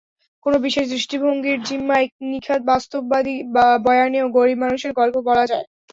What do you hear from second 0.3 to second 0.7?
কোনো